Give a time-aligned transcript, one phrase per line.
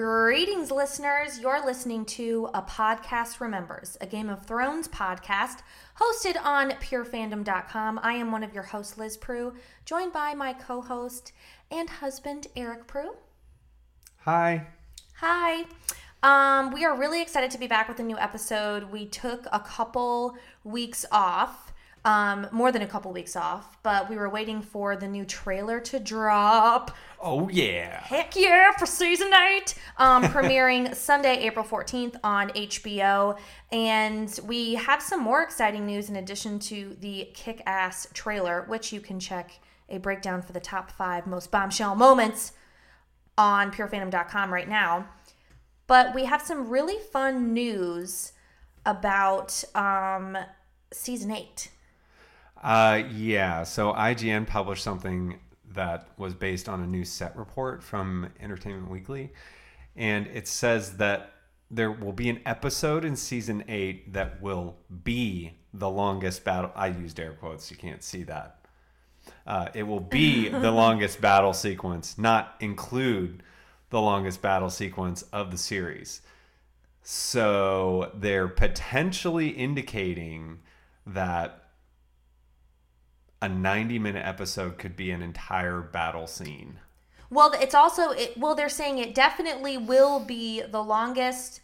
[0.00, 1.40] Greetings, listeners.
[1.40, 5.58] You're listening to A Podcast Remembers, a Game of Thrones podcast
[6.00, 8.00] hosted on purefandom.com.
[8.02, 9.52] I am one of your hosts, Liz Prue,
[9.84, 11.32] joined by my co host
[11.70, 13.10] and husband, Eric Prue.
[14.20, 14.68] Hi.
[15.16, 15.66] Hi.
[16.22, 18.84] Um, we are really excited to be back with a new episode.
[18.84, 24.16] We took a couple weeks off, um, more than a couple weeks off, but we
[24.16, 26.96] were waiting for the new trailer to drop.
[27.20, 28.00] Oh yeah.
[28.00, 33.38] Heck yeah, for season eight, um, premiering Sunday, April 14th on HBO.
[33.70, 38.92] And we have some more exciting news in addition to the kick ass trailer, which
[38.92, 42.52] you can check a breakdown for the top five most bombshell moments
[43.36, 45.06] on purefandom.com right now.
[45.86, 48.32] But we have some really fun news
[48.86, 50.38] about um,
[50.92, 51.70] season eight.
[52.60, 53.62] Uh, yeah.
[53.62, 55.38] So IGN published something
[55.72, 59.32] that was based on a new set report from Entertainment Weekly,
[59.96, 61.32] and it says that
[61.70, 66.72] there will be an episode in season eight that will be the longest battle.
[66.74, 67.70] I used air quotes.
[67.70, 68.56] You can't see that.
[69.46, 73.42] Uh, it will be the longest battle sequence, not include
[73.90, 76.22] the longest battle sequence of the series.
[77.02, 80.60] So they're potentially indicating
[81.06, 81.59] that
[83.42, 86.78] a 90 minute episode could be an entire battle scene.
[87.30, 91.60] Well, it's also it, well they're saying it definitely will be the longest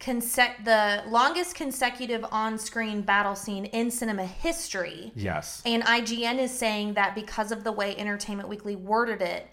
[0.00, 5.12] conse- the longest consecutive on-screen battle scene in cinema history.
[5.14, 5.62] Yes.
[5.64, 9.48] And IGN is saying that because of the way Entertainment Weekly worded it,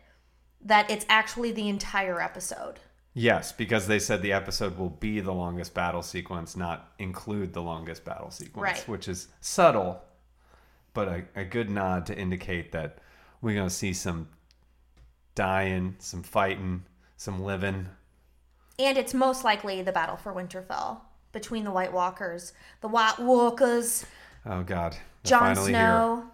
[0.63, 2.79] that it's actually the entire episode.
[3.13, 7.62] Yes, because they said the episode will be the longest battle sequence, not include the
[7.62, 8.88] longest battle sequence, Right.
[8.88, 10.02] which is subtle,
[10.94, 12.97] but a, a good nod to indicate that
[13.41, 14.29] we're going to see some
[15.35, 16.84] dying, some fighting,
[17.18, 17.88] some living.
[18.79, 24.06] And it's most likely the battle for Winterfell between the White Walkers, the White Walkers,
[24.46, 24.97] Oh, God.
[25.24, 26.25] Jon Snow,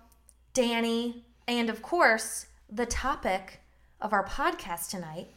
[0.53, 3.59] Dany, and of course, the topic
[3.99, 5.27] of our podcast tonight,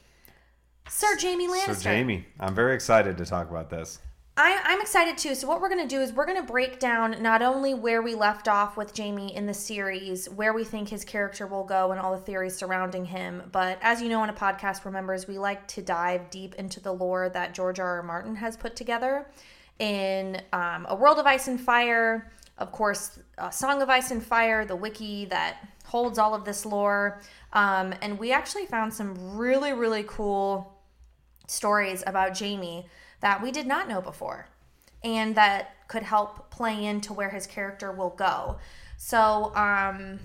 [0.88, 1.48] Sir Jaime.
[1.48, 1.74] Lannister.
[1.74, 3.98] So, Jaime, I'm very excited to talk about this.
[4.42, 5.34] I, I'm excited too.
[5.34, 8.00] So, what we're going to do is we're going to break down not only where
[8.00, 11.90] we left off with Jaime in the series, where we think his character will go,
[11.90, 15.36] and all the theories surrounding him, but as you know, on a podcast, remembers, we
[15.36, 17.96] like to dive deep into the lore that George R.
[17.96, 18.02] R.
[18.02, 19.30] Martin has put together
[19.78, 24.24] in um, A World of Ice and Fire, of course, A Song of Ice and
[24.24, 27.20] Fire, the wiki that holds all of this lore.
[27.52, 30.80] Um, and we actually found some really, really cool
[31.46, 32.86] stories about Jaime
[33.20, 34.46] that we did not know before
[35.02, 38.58] and that could help play into where his character will go.
[38.96, 40.20] So, um,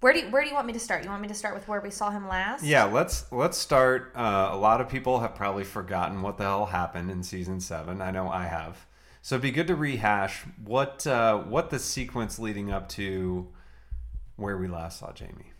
[0.00, 1.04] where do you, where do you want me to start?
[1.04, 2.64] You want me to start with where we saw him last?
[2.64, 4.12] Yeah, let's let's start.
[4.14, 8.00] Uh, a lot of people have probably forgotten what the hell happened in season seven.
[8.00, 8.86] I know I have.
[9.20, 13.48] So it'd be good to rehash what uh, what the sequence leading up to
[14.36, 15.52] where we last saw Jaime.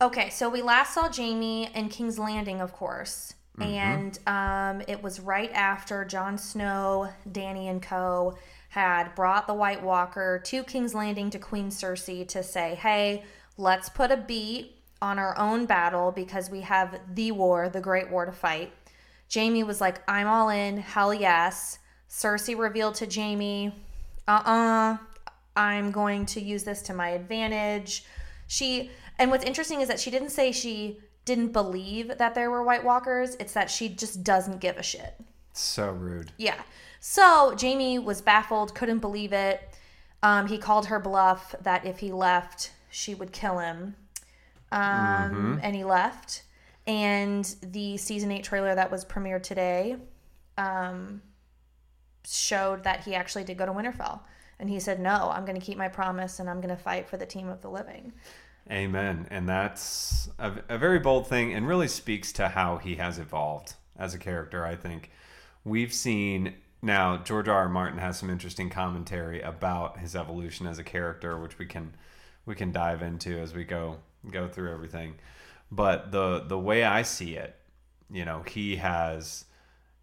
[0.00, 3.34] Okay, so we last saw Jaime in King's Landing, of course.
[3.58, 8.38] And um, it was right after Jon Snow, Dany, and co.
[8.70, 13.24] had brought the White Walker to King's Landing to Queen Cersei to say, hey,
[13.58, 18.10] let's put a beat on our own battle because we have the war, the Great
[18.10, 18.72] War to fight.
[19.32, 21.78] Jaime was like, I'm all in, hell yes.
[22.08, 23.72] Cersei revealed to Jaime,
[24.26, 24.96] uh uh-uh, uh,
[25.56, 28.04] i am going to use this to my advantage.
[28.46, 30.98] She, and what's interesting is that she didn't say she
[31.30, 35.14] didn't believe that there were White Walkers, it's that she just doesn't give a shit.
[35.52, 36.32] So rude.
[36.38, 36.60] Yeah.
[36.98, 39.62] So Jaime was baffled, couldn't believe it.
[40.24, 43.94] Um, he called her bluff that if he left, she would kill him.
[44.72, 46.42] Um, And he left.
[46.88, 49.98] And the season eight trailer that was premiered today
[50.58, 51.22] um,
[52.26, 54.18] showed that he actually did go to Winterfell.
[54.58, 57.08] And he said, No, I'm going to keep my promise and I'm going to fight
[57.08, 58.12] for the team of the living.
[58.70, 59.26] Amen.
[59.30, 63.74] And that's a, a very bold thing and really speaks to how he has evolved
[63.98, 65.10] as a character, I think.
[65.64, 67.56] We've seen now George R.
[67.56, 67.68] R.
[67.68, 71.94] Martin has some interesting commentary about his evolution as a character, which we can
[72.46, 73.98] we can dive into as we go
[74.30, 75.14] go through everything.
[75.72, 77.56] But the the way I see it,
[78.10, 79.46] you know, he has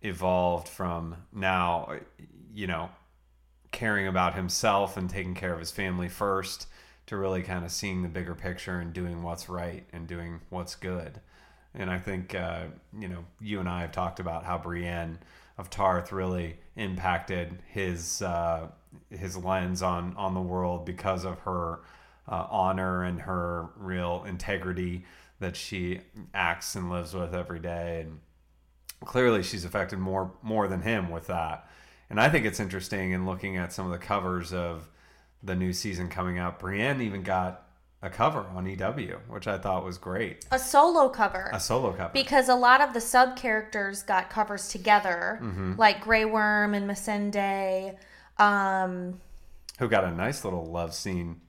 [0.01, 1.93] evolved from now,
[2.53, 2.89] you know,
[3.71, 6.67] caring about himself and taking care of his family first
[7.07, 10.75] to really kind of seeing the bigger picture and doing what's right and doing what's
[10.75, 11.19] good.
[11.73, 12.65] And I think, uh,
[12.97, 15.19] you know, you and I have talked about how Brienne
[15.57, 18.67] of Tarth really impacted his uh,
[19.09, 21.79] his lens on on the world because of her
[22.27, 25.05] uh, honor and her real integrity
[25.39, 26.01] that she
[26.33, 28.01] acts and lives with every day.
[28.01, 28.19] And
[29.05, 31.69] clearly she's affected more more than him with that.
[32.09, 34.89] And I think it's interesting in looking at some of the covers of
[35.47, 36.59] the new season coming out.
[36.59, 37.63] Brienne even got
[38.03, 40.45] a cover on EW, which I thought was great.
[40.51, 41.49] A solo cover.
[41.51, 42.11] A solo cover.
[42.13, 45.73] because a lot of the sub characters got covers together, Mm-hmm.
[45.77, 47.95] like Grey Worm and Missandei.
[48.37, 49.19] Um,
[49.79, 51.41] Who got a nice little love scene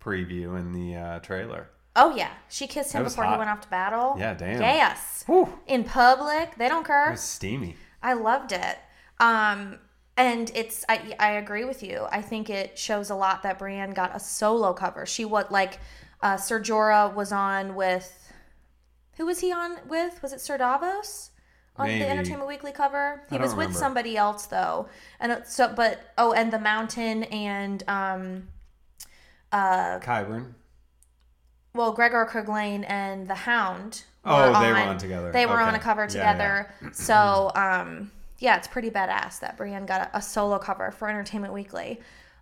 [0.00, 1.68] preview in the uh, trailer.
[1.96, 4.16] oh yeah, she kissed him before he went off to battle.
[4.18, 4.60] Yeah, damn.
[4.60, 5.24] Yes.
[5.26, 5.48] Whew.
[5.66, 7.10] In public, they don't It care.
[7.12, 7.76] was steamy.
[8.02, 8.76] I loved it.
[9.18, 9.78] Um,
[10.16, 12.06] and it's I I agree with you.
[12.10, 15.06] I think it shows a lot that Brienne got a solo cover.
[15.06, 15.78] She what like
[16.22, 18.32] uh, Sir Jorah was on with
[19.16, 20.22] who was he on with?
[20.22, 21.30] Was it Sir Davos
[21.76, 22.04] on Maybe.
[22.04, 23.22] the Entertainment Weekly cover?
[23.30, 23.78] He was don't with remember.
[23.78, 24.88] somebody else though,
[25.20, 28.48] and it- so but oh, and the Mountain and um
[29.52, 30.54] uh Qyburn.
[31.74, 34.04] well Gregor Clegane and the Hound.
[34.24, 35.30] Oh, they were on together.
[35.30, 36.74] They were on a cover Yeah, together.
[36.92, 41.52] So, um, yeah, it's pretty badass that Brienne got a, a solo cover for Entertainment
[41.52, 42.00] Weekly.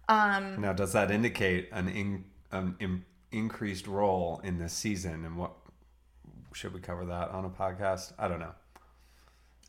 [0.08, 5.24] Um, Now, does that indicate an, in, an in, increased role in this season?
[5.24, 5.52] And what
[6.52, 8.12] should we cover that on a podcast?
[8.18, 8.52] I don't know.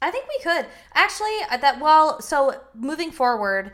[0.02, 1.80] I think we could actually uh, that.
[1.80, 3.72] Well, so moving forward,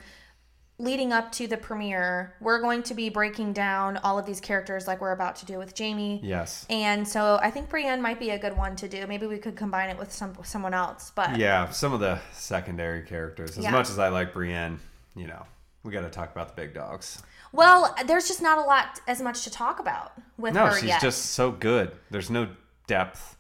[0.82, 4.88] leading up to the premiere, we're going to be breaking down all of these characters
[4.88, 6.20] like we're about to do with Jaime.
[6.24, 6.66] Yes.
[6.70, 9.06] And so I think Brienne might be a good one to do.
[9.08, 11.12] Maybe we could combine it with some someone else.
[11.16, 13.58] But Yeah, some of the secondary characters.
[13.58, 13.72] As Yeah.
[13.72, 14.80] much as I like Brienne,
[15.16, 15.46] you know,
[15.84, 17.22] we got to talk about the big dogs.
[17.54, 20.90] well, there's just not a lot as much to talk about with No, her she's
[20.90, 21.02] yet.
[21.02, 21.92] just so good.
[22.10, 22.48] There's no
[22.88, 23.36] depth.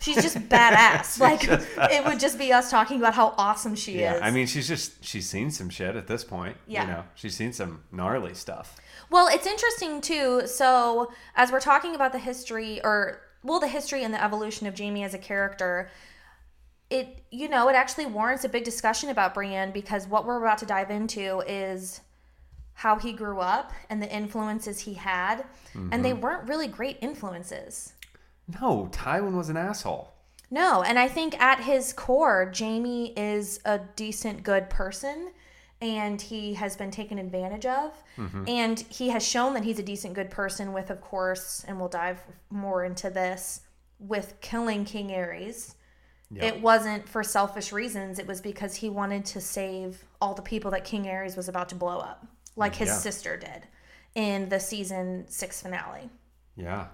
[0.00, 1.18] She's just badass.
[1.20, 1.44] like
[1.90, 4.22] it would just be us talking about how awesome she Yeah, is.
[4.22, 6.56] I mean, she's just she's seen some shit at this point.
[6.66, 6.82] Yeah.
[6.82, 8.76] you know, she's seen some gnarly stuff.
[9.10, 10.46] well, it's interesting too.
[10.46, 14.78] So as we're talking about the history, or well, the history and the evolution of
[14.78, 15.90] Jaime as a character,
[16.90, 20.58] it you know it actually warrants a big discussion about Brienne because what we're about
[20.58, 22.00] to dive into is
[22.74, 25.44] how he grew up and the influences he had,
[25.74, 26.20] and they mm-hmm.
[26.20, 27.94] weren't really great influences.
[28.60, 30.12] No, Tywin was an asshole.
[30.50, 35.32] No, and I think at his core, Jaime is a decent, good person,
[35.82, 37.92] and he has been taken advantage of.
[38.16, 38.48] Mm-hmm.
[38.48, 41.88] And he has shown that he's a decent, good person, with, of course, and we'll
[41.90, 43.60] dive more into this,
[43.98, 45.74] with killing King Aerys.
[46.30, 46.44] Yeah.
[46.46, 50.70] It wasn't for selfish reasons, it was because he wanted to save all the people
[50.70, 52.94] that King Aerys was about to blow up, like his Yeah.
[52.96, 53.66] sister did
[54.14, 56.10] in the season six finale.
[56.56, 56.86] Yeah.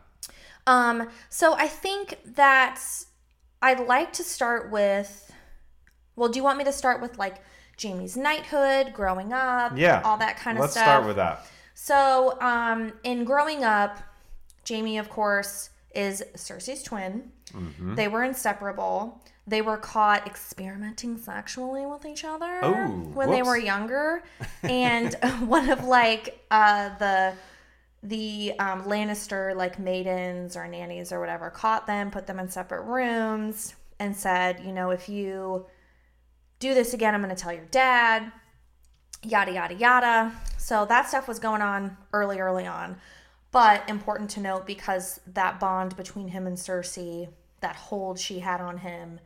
[0.67, 2.81] Um, so I think that
[3.63, 5.31] I'd like to start with.
[6.17, 7.37] Well, do you want me to start with like
[7.81, 10.01] Jaime's knighthood, growing up, Yeah.
[10.05, 10.85] all that kind of Let's stuff?
[10.85, 11.47] start with that.
[11.75, 13.99] So, um, in growing up,
[14.69, 17.33] Jaime, of course, is Cersei's twin.
[17.53, 17.97] Mm-hmm.
[17.97, 19.21] They were inseparable.
[19.47, 24.23] They were caught experimenting sexually with each other Oh, when they were younger,
[24.63, 27.35] and one of like uh, the
[28.05, 32.83] the um, Lannister like maidens or nannies or whatever caught them, put them in separate
[32.83, 35.67] rooms, and said, you know, if you
[36.59, 38.31] do this again, I'm going to tell your dad.
[39.23, 40.33] Yada yada yada.
[40.59, 42.97] So that stuff was going on early, early on,
[43.53, 47.29] but important to note because that bond between him and Cersei,
[47.61, 49.21] that hold she had on him,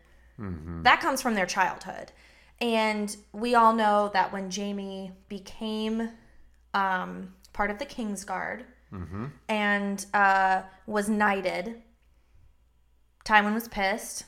[0.84, 2.12] that comes from their childhood.
[2.60, 6.10] And we all know that when Jaime became
[6.74, 8.62] um, part of the Kingsguard
[9.48, 11.82] and uh, was knighted,
[13.24, 14.26] Tywin was pissed.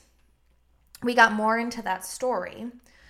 [1.01, 2.67] We got more into that story.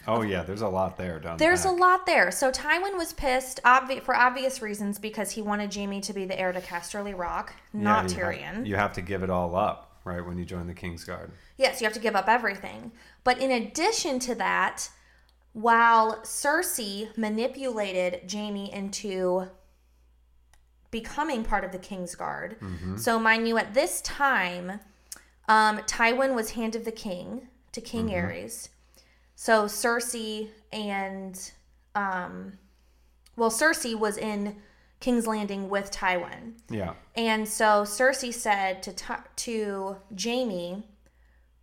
[0.07, 1.19] Oh yeah, there's a lot there.
[1.37, 2.29] There's a lot there.
[2.29, 6.39] So Tywin was pissed obvi- for obvious reasons because he wanted Jaime to be the
[6.39, 8.43] heir to Casterly Rock, not you Tyrion.
[8.43, 11.31] Have, you have to give it all up, right, when you join the Kingsguard.
[11.57, 12.91] Yes, you have to give up everything.
[13.23, 14.87] But in addition to that,
[15.53, 19.47] while Cersei manipulated Jaime into
[20.91, 22.55] becoming part of the Kingsguard,
[22.99, 24.79] so mind you, at this time,
[25.47, 28.69] um, Tywin was hand of the king to King Aerys.
[29.35, 31.51] So Cersei and,
[31.95, 32.59] um,
[33.35, 34.57] well, Cersei was in
[34.99, 36.53] King's Landing with Tywin.
[36.69, 36.93] Yeah.
[37.15, 40.83] And so Cersei said to t- to Jaime,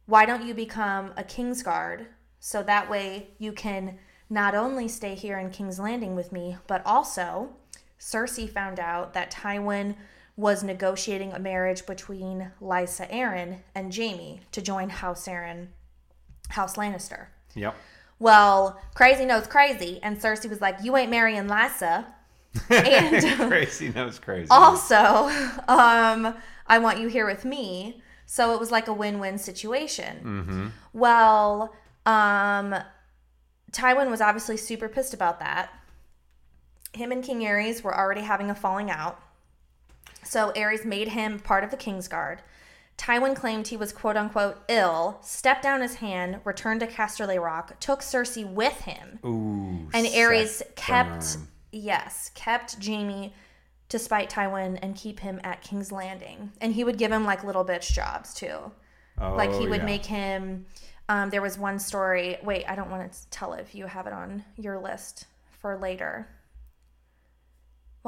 [0.06, 2.06] "Why don't you become a Kingsguard
[2.40, 6.84] so that way you can not only stay here in King's Landing with me, but
[6.84, 7.50] also
[8.00, 9.96] Cersei found out that Tywin
[10.36, 15.68] was negotiating a marriage between Lysa Arryn and Jaime to join House Arryn,
[16.50, 17.26] House Lannister.
[17.54, 17.74] Yep.
[18.20, 22.06] Well, crazy knows crazy, and Cersei was like, "You ain't marrying Lysa."
[22.70, 24.48] And crazy knows crazy.
[24.50, 25.28] also
[25.68, 26.34] um
[26.66, 31.74] i want you here with me so it was like a win-win situation well
[32.06, 32.74] Um,
[33.70, 35.70] Tywin was obviously super pissed about that.
[36.98, 39.20] Him and King Aerys were already having a falling out.
[40.24, 42.38] So Aerys made him part of the Kingsguard.
[42.98, 47.78] Tywin claimed he was quote unquote ill, stepped down his hand, returned to Casterly Rock,
[47.78, 49.88] took Cersei with him, Ooh.
[49.94, 51.48] and Aerys kept burn.
[51.70, 53.32] yes, kept Jaime
[53.88, 56.50] to spite Tywin and keep him at King's Landing.
[56.60, 58.72] And he would give him like little bitch jobs too.
[59.20, 59.86] like he Oh, would yeah.
[59.86, 60.66] make him
[61.08, 64.06] um, there was one story wait i don't want to tell it if you have
[64.06, 65.24] it on your list
[65.60, 66.28] for later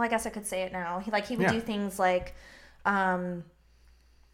[0.00, 1.52] well i guess i could say it now he like he would Yeah.
[1.52, 2.34] do things like
[2.86, 3.44] um,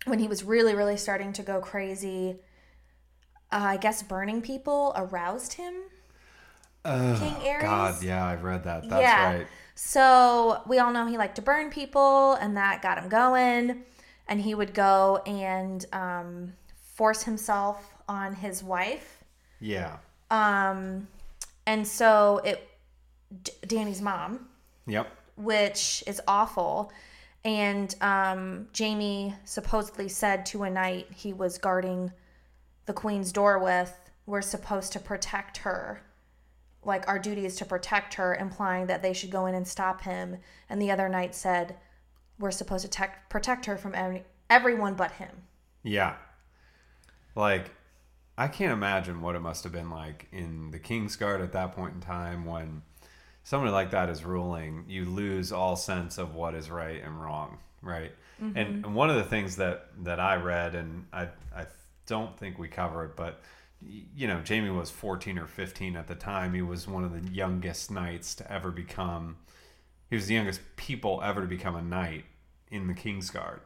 [0.05, 2.37] when he was really really starting to go crazy
[3.53, 5.75] uh, i guess burning people aroused him
[6.85, 7.63] Ugh, King Aerys?
[7.63, 8.89] God, yeah, I've read that.
[8.89, 9.35] That's yeah.
[9.39, 9.47] right.
[9.75, 13.83] So we all know he liked to burn people, and that got him going.
[14.29, 16.53] And he would go and um,
[16.95, 19.25] force himself on his wife.
[19.59, 19.97] Yeah.
[20.31, 21.09] Um,
[21.67, 22.69] and so it,
[23.43, 24.47] D- Dany's mom,
[24.87, 25.09] Yep.
[25.37, 26.93] Which is awful.
[27.45, 32.11] And um, Jaime supposedly said to a knight he was guarding
[32.87, 33.95] the queen's door with,
[34.27, 36.03] we're supposed to protect her.
[36.83, 40.03] Like, our duty is to protect her, implying that they should go in and stop
[40.03, 40.39] him.
[40.69, 41.77] And the other knight said,
[42.39, 45.43] we're supposed to tec- protect her from every- everyone but him.
[45.83, 46.15] Yeah.
[47.35, 47.71] Like,
[48.39, 51.95] I can't imagine what it must have been like in the Kingsguard at that point
[51.95, 52.83] in time when
[53.47, 54.85] somebody like that is ruling.
[54.89, 58.11] You lose all sense of what is right and wrong, right?
[58.57, 61.67] And, and one of the things that that I read, and I I
[62.07, 63.41] don't think we cover it, but
[64.17, 66.55] you know, Jaime was 14 or 15 at the time.
[66.55, 69.37] He was one of the youngest knights to ever become.
[70.11, 72.25] He was the youngest people ever to become a knight
[72.71, 73.61] in the Kingsguard.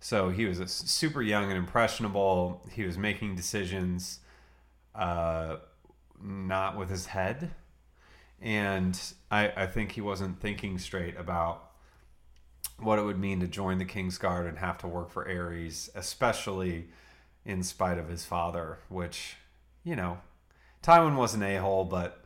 [0.00, 2.66] So he was super young and impressionable.
[2.72, 4.20] He was making decisions
[4.94, 5.56] uh,
[6.20, 7.52] not with his head.
[8.40, 8.98] And
[9.30, 11.70] I, I think he wasn't thinking straight about
[12.78, 16.88] what it would mean to join the Kingsguard and have to work for Aerys, especially
[17.44, 19.36] in spite of his father, which,
[19.84, 20.18] you know,
[20.82, 22.24] Tywin was an a hole, but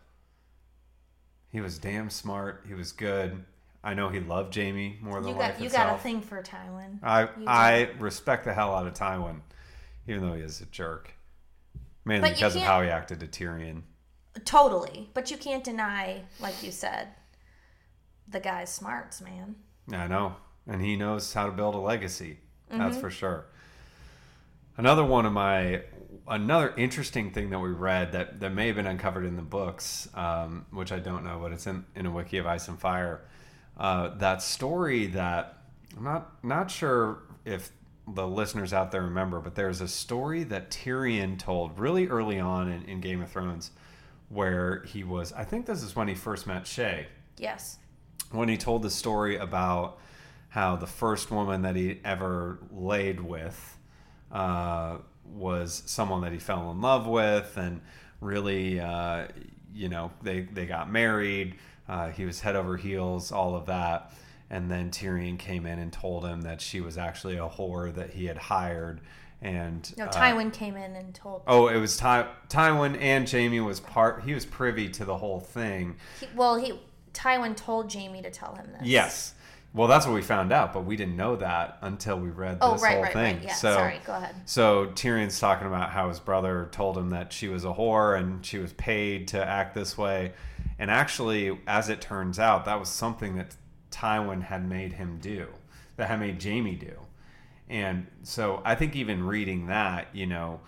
[1.50, 2.64] he was damn smart.
[2.66, 3.44] He was good.
[3.83, 5.88] I know he loved Jaime more than You life got you itself.
[5.88, 6.99] got a thing for Tywin.
[7.02, 9.40] I I respect the hell out of Tywin,
[10.09, 11.12] even though he is a jerk.
[12.04, 13.83] Mainly But because of how he acted to Tyrion.
[14.45, 15.09] Totally.
[15.14, 17.09] But you can't deny, like you said,
[18.29, 19.55] the guy's smarts, man.
[19.93, 20.37] I know,
[20.67, 22.38] and he knows how to build a legacy.
[22.71, 23.00] That's Mm-hmm.
[23.00, 23.47] for sure.
[24.76, 25.83] Another one of my
[26.26, 30.09] another interesting thing that we read that that may have been uncovered in the books,
[30.14, 33.21] um, which I don't know, but it's in in a wiki of Ice and Fire.
[33.76, 35.59] Uh, that story that
[35.97, 37.71] I'm not not sure if
[38.09, 42.71] the listeners out there remember, but there's a story that Tyrion told really early on
[42.71, 43.71] in, in Game of Thrones,
[44.28, 45.33] where he was.
[45.33, 47.07] I think this is when he first met Shae
[47.38, 47.78] Yes.
[48.31, 49.99] when he told the story about
[50.49, 53.76] how the first woman that he ever laid with
[54.33, 57.81] uh, was someone that he fell in love with, and
[58.21, 59.26] really, uh,
[59.75, 61.57] you know, they they got married.
[61.88, 64.12] Uh, he was head over heels, all of that.
[64.50, 68.11] And then Tyrion came in and told him that she was actually a whore that
[68.11, 69.00] he had hired.
[69.45, 71.43] And No, uh, Tywin came in and told.
[71.47, 74.23] oh, it was Ty- Tywin and Jaime was part.
[74.25, 75.97] He was privy to the whole thing.
[76.19, 76.81] He, well, he
[77.13, 78.89] Tywin told Jaime to tell him this.
[78.89, 79.35] Yes.
[79.75, 82.73] Well, that's what we found out, but we didn't know that until we read Oh,
[82.73, 83.35] this right, whole right, thing.
[83.37, 83.45] right.
[83.45, 83.55] Yeah.
[83.55, 84.01] so, sorry.
[84.07, 84.35] Go ahead.
[84.47, 88.47] so Tyrion's talking about how his brother told him that she was a whore and
[88.47, 90.33] she was paid to act this way.
[90.79, 93.57] And actually, as it turns out, that was something that
[93.91, 95.49] Tywin had made him do,
[95.97, 96.93] that had made Jaime do.
[97.75, 100.61] And so I think even reading that, you know,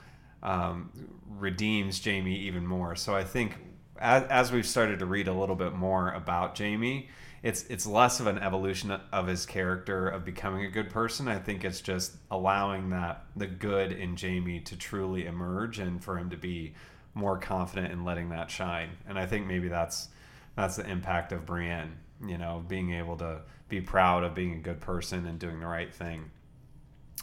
[0.42, 0.90] um,
[1.38, 2.96] redeems Jaime even more.
[2.96, 3.56] So I think
[4.00, 7.08] as, as we've started to read a little bit more about Jaime,
[7.44, 11.28] it's it's less of an evolution of his character of becoming a good person.
[11.28, 16.18] I think it's just allowing that the good in Jaime to truly emerge and for
[16.18, 16.74] him to be
[17.14, 18.90] more confident in letting that shine.
[19.08, 20.08] And I think maybe that's
[20.56, 24.58] that's the impact of Brienne, you know, being able to be proud of being a
[24.58, 26.32] good person and doing the right thing.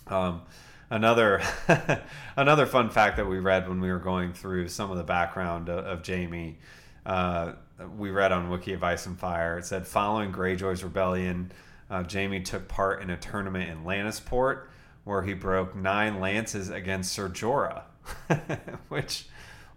[0.08, 0.42] Um,
[0.90, 1.42] another
[2.36, 5.70] another fun fact that we read when we were going through some of the background
[5.70, 6.58] of, of Jaime,
[7.06, 7.54] uh,
[7.98, 9.58] we read on Wiki of Ice and Fire.
[9.58, 11.52] It said following Greyjoy's rebellion,
[11.90, 14.64] uh, Jaime took part in a tournament in Lannisport
[15.04, 17.84] where he broke nine lances against Ser Jorah,
[18.88, 19.26] which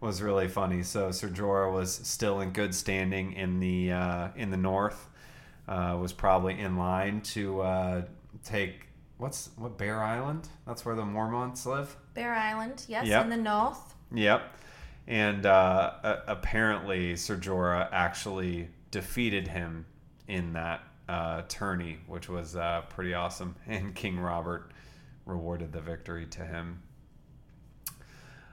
[0.01, 0.83] was really funny.
[0.83, 5.09] So Ser Jorah was still in good standing in the uh, in the north,
[5.67, 8.03] uh, was probably in line to uh,
[8.45, 8.86] take
[9.19, 10.49] what's what Bear Island?
[10.67, 11.97] That's where the Mormonts live.
[12.15, 12.85] Bear Island.
[12.89, 13.07] Yes.
[13.07, 13.25] Yep.
[13.25, 13.95] In the north.
[14.15, 14.43] Yep.
[15.09, 19.85] and uh, a- apparently Ser Jorah actually defeated him
[20.29, 23.55] in that uh, tourney, which was uh, pretty awesome.
[23.67, 24.71] And King Robert
[25.25, 26.83] rewarded the victory to him.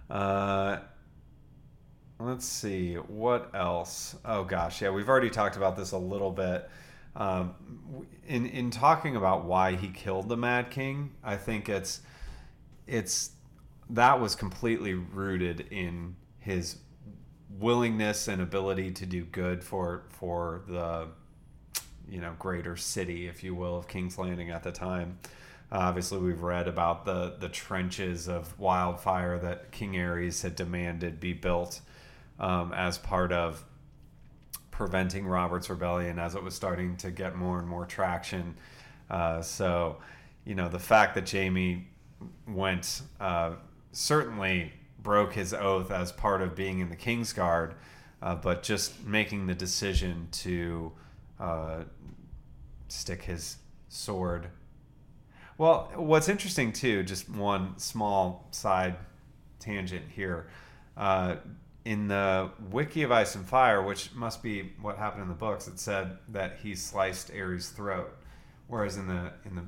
[0.10, 0.77] Uh,
[2.20, 4.15] let's see what else.
[4.25, 6.70] Oh gosh, yeah, we've already talked about this a little bit.
[7.15, 7.53] Um,
[8.27, 12.01] in in talking about why he killed the Mad King, I think it's
[12.88, 13.32] it's
[13.89, 16.77] that was completely rooted in his
[17.60, 21.08] willingness and ability to do good for for the
[22.08, 25.20] you know greater city, if you will, of King's Landing at the time.
[25.72, 31.34] Obviously, we've read about the the trenches of wildfire that King Aerys had demanded be
[31.34, 31.82] built
[32.39, 33.63] um, as part of
[34.74, 38.56] preventing Robert's rebellion as it was starting to get more and more traction.
[39.08, 39.98] Uh, so,
[40.46, 41.88] you know, the fact that Jaime
[42.48, 43.51] went uh,
[43.92, 47.75] certainly broke his oath as part of being in the King's Guard,
[48.24, 50.92] uh, but just making the decision to
[51.39, 51.84] uh,
[52.88, 53.58] stick his
[53.89, 54.48] sword.
[55.60, 58.96] Well, what's interesting too, just one small side
[59.60, 60.48] tangent here.
[61.85, 65.67] In the Wiki of Ice and Fire, which must be what happened in the books,
[65.67, 68.15] it said that he sliced Aerys' throat,
[68.67, 69.65] whereas in the in the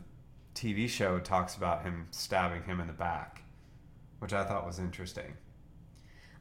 [0.55, 3.43] TV show it talks about him stabbing him in the back,
[4.19, 5.33] which I thought was interesting.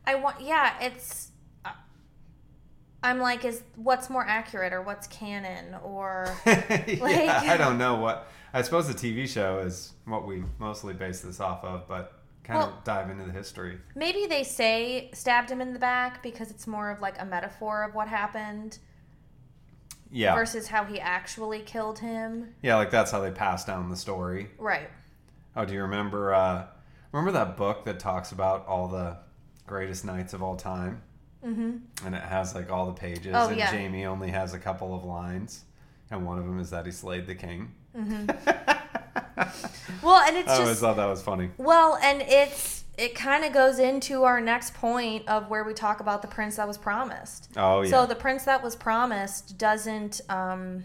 [0.07, 1.33] I want, yeah, it's.
[1.65, 1.71] uh,
[3.03, 8.29] I'm like, is what's more accurate or what's canon or yeah, I don't know what.
[8.53, 12.59] I suppose the TV show is what we mostly base this off of, but kind
[12.59, 13.79] Well- of dive into the history.
[13.95, 17.83] maybe they say stabbed him in the back because it's more of like a metaphor
[17.83, 18.79] of what happened
[20.11, 22.55] Yeah, versus how he actually killed him.
[22.63, 24.51] yeah, like that's how they pass down the story.
[24.59, 24.91] Right.
[25.57, 26.33] Oh, do you remember?
[26.35, 26.67] Uh,
[27.13, 29.17] remember that book that talks about all the
[29.67, 31.03] greatest knights of all time?
[31.45, 32.07] Mm-hmm.
[32.07, 33.67] and it has like all the pages Oh, and yeah.
[33.67, 35.65] jaime only has a couple of lines
[36.11, 37.75] and one of them is that he slayed the king
[40.03, 43.53] Well, and it's i always thought that was funny well, and it's it kind of
[43.53, 47.51] goes into our next point of where we talk about the prince that was promised.
[47.57, 50.21] oh yeah So the prince that was promised doesn't.
[50.29, 50.85] Um,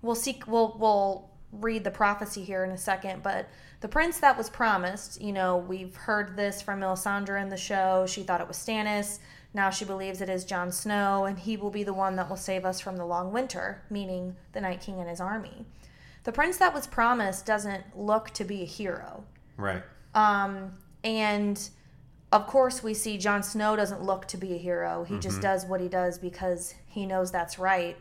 [0.00, 0.46] we'll seek.
[0.46, 3.48] We'll we'll read the prophecy here in a second, but
[3.80, 5.20] the prince that was promised.
[5.20, 8.06] You know, we've heard this from Melisandre in the show.
[8.08, 9.18] She thought it was Stannis.
[9.54, 12.36] Now she believes it is Jon Snow, and he will be the one that will
[12.36, 15.66] save us from the long winter, meaning the Night King and his army.
[16.24, 19.24] The prince that was promised doesn't look to be a hero.
[19.56, 19.82] right
[20.14, 21.68] Um, and
[22.32, 25.04] of course, we see Jon Snow doesn't look to be a hero.
[25.04, 27.96] He just does what he does because he knows that's right.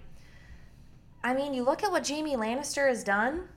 [1.23, 3.49] I mean, you look at what Jaime Lannister has done.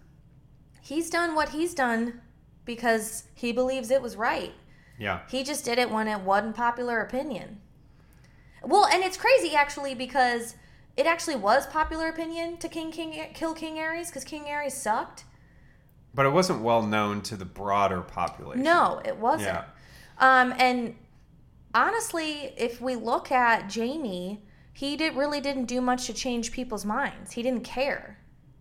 [0.81, 2.21] He's done what he's done
[2.65, 4.53] because he believes it was right.
[4.99, 7.61] yeah He just did it when it wasn't popular opinion.
[8.63, 10.57] Well, and it's crazy actually because
[10.97, 15.25] it actually was popular opinion to King King kill King Aerys because King Aerys sucked.
[16.15, 19.49] but it wasn't well known to the broader population No, it wasn't.
[19.55, 19.65] yeah
[20.19, 20.95] Um, and
[21.75, 26.85] honestly, if we look at Jaime, he did really didn't do much to change people's
[26.85, 27.33] minds.
[27.33, 28.19] He didn't care.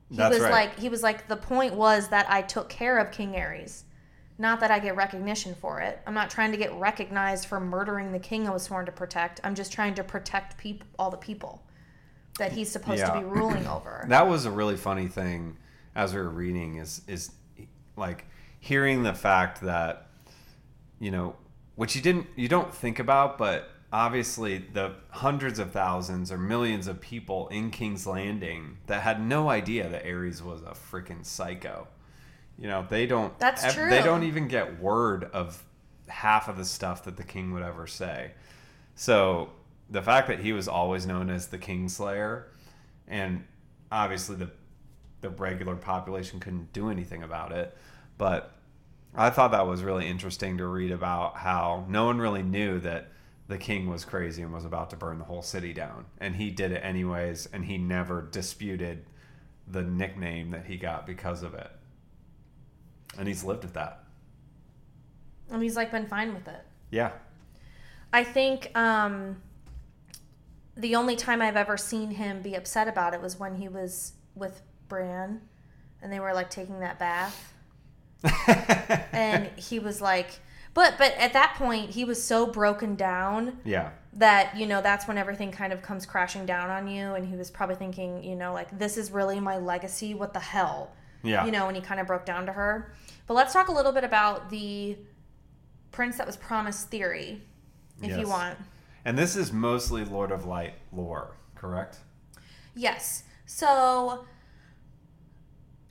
[0.09, 0.51] He That's was right.
[0.51, 3.83] like he was like the point was that I took care of King Aerys.
[4.37, 6.01] Not that I get recognition for it.
[6.07, 9.39] I'm not trying to get recognized for murdering the king I was sworn to protect.
[9.43, 11.63] I'm just trying to protect people all the people
[12.39, 13.11] that he's supposed Yeah.
[13.13, 14.05] to be ruling over.
[14.09, 15.57] that was a really funny thing
[15.95, 17.31] as we were reading is is
[17.95, 18.25] like
[18.59, 20.07] hearing the fact that
[20.99, 21.35] you know
[21.75, 26.87] which you didn't you don't think about but obviously the hundreds of thousands or millions
[26.87, 31.87] of people in King's Landing that had no idea that Aerys was a freaking psycho
[32.57, 33.89] you know they don't That's ev- true.
[33.89, 35.63] they don't even get word of
[36.07, 38.31] half of the stuff that the king would ever say
[38.95, 39.49] so
[39.89, 42.45] the fact that he was always known as the Kingslayer,
[43.07, 43.43] and
[43.91, 44.51] obviously the
[45.21, 47.75] the regular population couldn't do anything about it,
[48.17, 48.51] but
[49.15, 53.07] I thought that was really interesting to read about how no one really knew that
[53.47, 56.49] the king was crazy and was about to burn the whole city down, and he
[56.49, 59.05] did it anyways, and he never disputed
[59.67, 61.71] the nickname that he got because of it,
[63.17, 64.03] and he's lived with that.
[65.51, 66.65] And he's like been fine with it.
[66.89, 67.11] Yeah,
[68.11, 69.41] I think um,
[70.75, 74.13] the only time I've ever seen him be upset about it was when he was
[74.35, 75.41] with Bran
[76.01, 77.53] and they were like taking that bath.
[79.13, 80.39] and he was like,
[80.73, 85.07] but but at that point he was so broken down yeah, that you know that's
[85.07, 88.35] when everything kind of comes crashing down on you and he was probably thinking you
[88.35, 91.45] know like this is really my legacy what the hell yeah.
[91.45, 92.93] you know, and he kind of broke down to her.
[93.25, 94.97] But let's talk a little bit about the
[95.91, 97.41] prince that was promised theory.
[98.01, 98.19] if Yes.
[98.19, 98.57] you want.
[99.05, 101.97] And this is mostly Lord of Light lore, correct?
[102.75, 103.23] Yes.
[103.45, 104.25] So,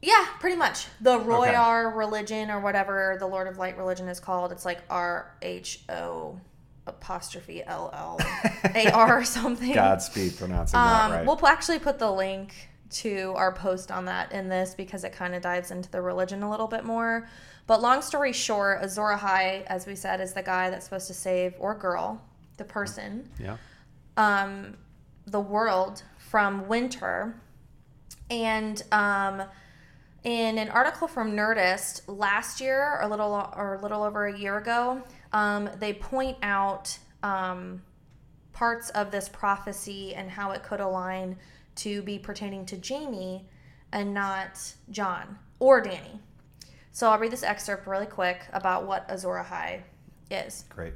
[0.00, 0.86] yeah, pretty much.
[1.00, 5.36] The Royar religion or whatever the Lord of Light religion is called, it's like R
[5.42, 6.40] H O
[6.86, 8.18] apostrophe L L
[8.74, 9.72] A R or something.
[9.72, 11.26] Godspeed pronouncing that Um, right.
[11.26, 15.34] We'll actually put the link to our post on that in this because it kind
[15.34, 17.28] of dives into the religion a little bit more.
[17.66, 21.14] But long story short, Azor Ahai, as we said, is the guy that's supposed to
[21.14, 22.20] save, or girl,
[22.62, 23.56] the person, yeah.
[24.16, 24.76] um,
[25.26, 27.34] the world from winter.
[28.30, 29.42] And um,
[30.24, 34.38] in an article from Nerdist last year, or a little or a little over a
[34.38, 37.82] year ago, um, they point out um,
[38.52, 41.36] parts of this prophecy and how it could align
[41.74, 43.48] to be pertaining to Jaime
[43.92, 46.20] and not Jon or Dany.
[46.92, 49.82] So I'll read this excerpt really quick about what Azor Ahai
[50.30, 50.64] is.
[50.68, 50.94] Great.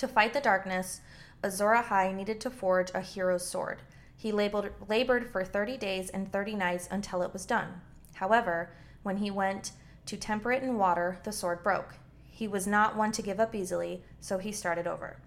[0.00, 1.02] To fight the darkness,
[1.42, 3.82] Azor Ahai needed to forge a hero's sword.
[4.16, 7.82] He labored, labored for 30 days and 30 nights until it was done.
[8.14, 8.70] However,
[9.02, 9.72] when he went
[10.06, 11.96] to temper it in water, the sword broke.
[12.30, 15.18] He was not one to give up easily, so he started over.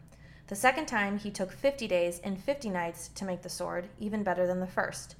[0.47, 4.23] The second time, he took 50 days and 50 nights to make the sword, even
[4.23, 5.17] better than the first.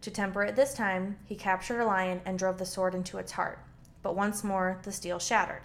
[0.00, 3.32] To temper it this time, he captured a lion and drove the sword into its
[3.32, 3.58] heart.
[4.02, 5.60] But once more, the steel shattered.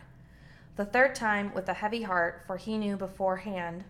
[0.79, 3.83] The third time, with a heavy heart, for he knew beforehand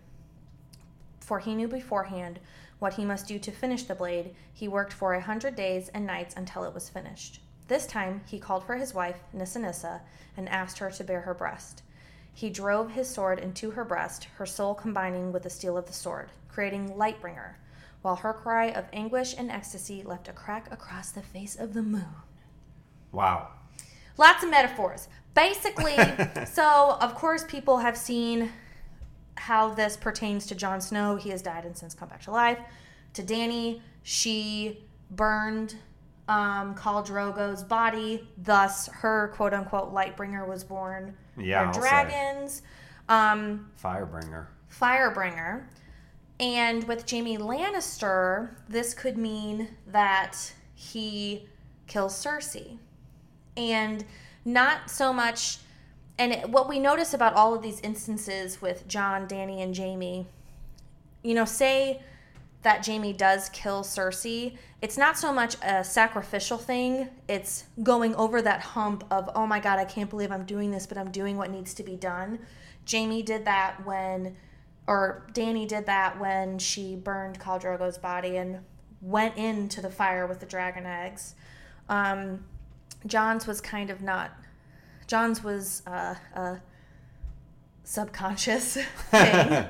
[1.20, 2.40] for he knew beforehand
[2.80, 6.04] what he must do to finish the blade, he worked for a hundred days and
[6.04, 7.42] nights until it was finished.
[7.68, 10.00] This time he called for his wife, Nissa Nissa,
[10.36, 11.84] and asked her to bear her breast.
[12.34, 15.92] He drove his sword into her breast, her soul combining with the steel of the
[15.92, 17.54] sword, creating Lightbringer,
[18.02, 21.82] while her cry of anguish and ecstasy left a crack across the face of the
[21.82, 22.16] moon.
[23.12, 23.50] Wow.
[24.20, 25.08] Lots of metaphors.
[25.34, 25.96] Basically,
[26.46, 28.50] so of course, people have seen
[29.36, 31.16] how this pertains to Jon Snow.
[31.16, 32.58] He has died and since come back to life.
[33.14, 35.76] To Dany, she burned
[36.28, 38.28] um, Khal Drogo's body.
[38.38, 41.16] Thus, her quote unquote Lightbringer was born.
[41.36, 42.62] Yeah, dragons.
[43.08, 44.46] Um, Firebringer.
[44.70, 45.64] Firebringer.
[46.38, 51.48] And with Jaime Lannister, this could mean that he
[51.86, 52.78] kills Cersei.
[53.56, 54.04] And
[54.44, 55.58] not so much.
[56.18, 60.26] And what we notice about all of these instances with Jon, Dany, and Jaime,
[61.22, 62.02] you know, say
[62.62, 67.08] that Jaime does kill Cersei, it's not so much a sacrificial thing.
[67.28, 70.86] It's going over that hump of, oh my God, I can't believe I'm doing this,
[70.86, 72.38] but I'm doing what needs to be done.
[72.90, 74.36] Jaime did that when,
[74.86, 78.60] or Dany did that when she burned Khal Drogo's body and
[79.02, 81.34] went into the fire with the dragon eggs.
[81.88, 82.44] Um,
[83.06, 84.30] Jon's was kind of not.
[85.06, 86.60] Jon's was uh, a
[87.84, 88.74] subconscious
[89.10, 89.64] thing.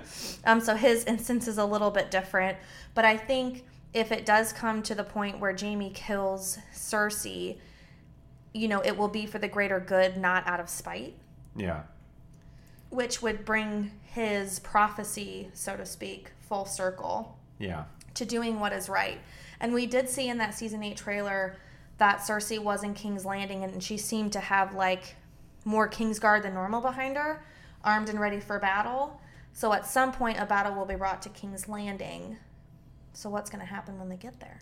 [0.44, 2.58] um, so his instance is a little bit different.
[2.94, 3.64] But I think
[3.94, 7.58] if it does come to the point where Jaime kills Cersei,
[8.52, 11.14] you know, it will be for the greater good, not out of spite,
[11.56, 11.82] Yeah.
[12.90, 17.84] which would bring his prophecy, so to speak, full circle Yeah.
[18.14, 19.18] to doing what is right.
[19.60, 21.56] And we did see in that season 8 trailer
[22.00, 25.16] that Cersei was in King's Landing and she seemed to have like
[25.66, 27.44] more Kingsguard than normal behind her,
[27.84, 29.20] armed and ready for battle.
[29.52, 32.38] So at some point a battle will be brought to King's Landing.
[33.12, 34.60] So what's going to happen when they get there?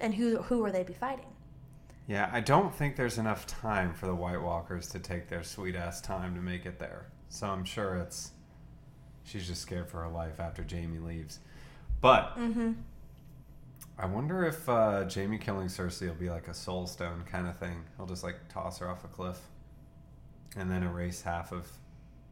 [0.00, 1.32] And who who will they be fighting?
[2.08, 5.76] Yeah, I don't think there's enough time for the White Walkers to take their sweet
[5.76, 7.06] ass time to make it there.
[7.28, 8.32] So I'm sure it's
[9.22, 11.38] she's just scared for her life after Jaime leaves.
[12.00, 12.74] But Mhm.
[13.98, 17.56] I wonder if uh, Jaime killing Cersei will be like a soul stone kind of
[17.56, 17.84] thing.
[17.96, 19.40] He'll just like toss her off a cliff
[20.56, 21.66] and then erase half of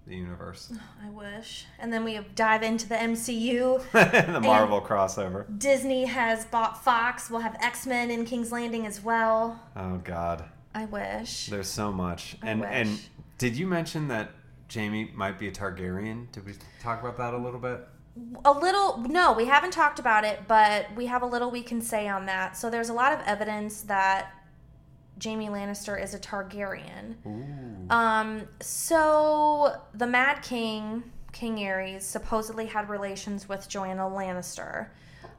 [0.06, 0.72] the universe.
[1.04, 1.66] I wish.
[1.78, 3.82] And then we dive into the MCU.
[4.32, 5.46] the Marvel crossover.
[5.58, 7.30] Disney has bought Fox.
[7.30, 9.60] We'll have X-Men in King's Landing as well.
[9.74, 11.46] Oh God, I wish.
[11.46, 12.36] there's so much.
[12.42, 13.00] I And and
[13.38, 14.32] did you mention that
[14.72, 16.30] Jaime might be a Targaryen?
[16.32, 17.86] Did we talk about that a little bit?
[18.44, 21.80] A little no we haven't talked about it but we have a little we can
[21.80, 22.56] say on that.
[22.56, 24.32] So there's a lot of evidence that
[25.22, 27.16] jaime lannister is a targaryen.
[27.26, 27.90] Ooh.
[27.90, 34.88] um so the mad king king aerys supposedly had relations with joanna lannister.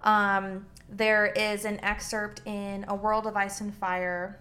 [0.03, 4.39] Um there is an excerpt in a world of ice and fire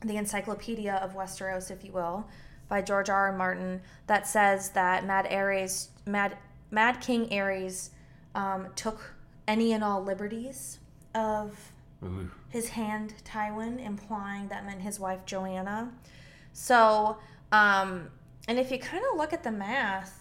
[0.00, 2.26] the encyclopedia of westeros if you will
[2.68, 6.36] by george r r martin that says that mad aerys mad
[6.70, 7.90] Mad King Aerys
[8.34, 9.14] um, took
[9.48, 10.78] any and all liberties
[11.14, 12.30] of Ooh.
[12.48, 15.92] his hand Tywin, implying that meant his wife Joanna.
[16.52, 17.18] So,
[17.52, 18.08] um,
[18.48, 20.16] and if you kind of look at the math,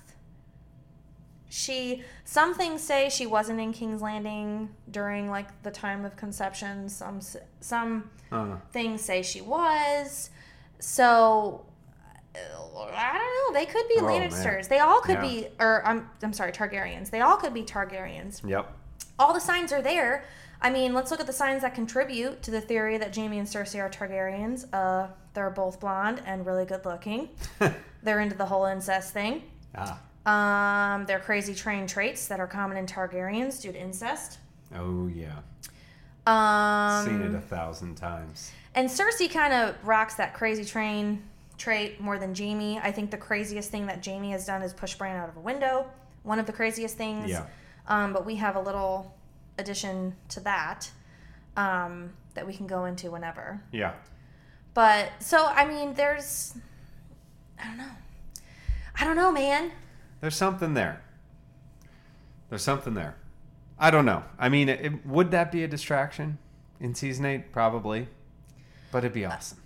[1.51, 6.89] she some things say she wasn't in King's Landing during like the time of conception.
[6.89, 7.21] Some
[7.59, 10.29] some Uh, things say she was.
[10.79, 11.65] So
[12.35, 13.59] I don't know.
[13.59, 14.29] They could be Oh, man.
[14.29, 14.67] Lannisters.
[14.67, 15.21] They all could Yeah.
[15.21, 17.09] be, or I'm I'm sorry, Targaryens.
[17.09, 18.47] They all could be Targaryens.
[18.47, 18.71] yep.
[19.17, 20.23] All the signs are there.
[20.61, 23.47] I mean, let's look at the signs that contribute to the theory that Jaime and
[23.47, 24.65] Cersei are Targaryens.
[24.73, 27.29] Uh, they're both blonde and really good looking.
[28.03, 29.43] they're into the whole incest thing.
[29.75, 29.99] Ah.
[30.25, 34.39] Um, they're crazy train traits that are common in Targaryens due to incest.
[34.75, 35.39] Oh yeah.
[36.27, 38.51] Um, Seen it a thousand times.
[38.75, 41.23] And Cersei kind of rocks that crazy train
[41.59, 42.79] trait more than Jaime.
[42.79, 45.41] I think the craziest thing that Jaime has done is push Bran out of a
[45.41, 45.85] window.
[46.23, 47.29] One of the craziest things.
[47.29, 47.45] Yeah.
[47.87, 49.15] Um, but we have a little
[49.57, 50.89] addition to that
[51.57, 53.61] um, that we can go into whenever.
[53.71, 53.93] Yeah.
[54.73, 56.55] But so I mean, there's
[57.61, 57.91] I don't know.
[58.99, 59.71] I don't know, man.
[60.21, 61.01] There's something there.
[62.49, 63.15] There's something there.
[63.77, 64.23] I don't know.
[64.37, 66.37] I mean, it, would that be a distraction
[66.79, 67.51] in season eight?
[67.51, 68.07] Probably,
[68.91, 69.59] but it'd be awesome.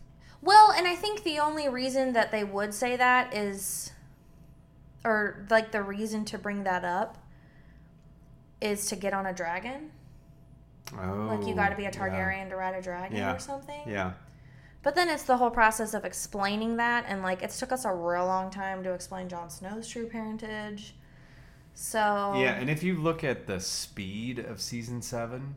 [0.43, 3.91] Well, and I think the only reason that they would say that is,
[5.05, 7.17] or like the reason to bring that up
[8.59, 9.91] is to get on a dragon.
[10.93, 11.99] Oh, Like you got to be a oh, yeah.
[11.99, 13.33] Targaryen to ride a dragon Yeah.
[13.35, 13.81] or something.
[13.87, 14.13] Yeah.
[14.81, 17.93] But then it's the whole process of explaining that, and like it's took us a
[17.93, 20.93] real long time to explain Jon Snow's true parentage.
[21.73, 25.55] So Yeah, and if you look at the speed of season seven,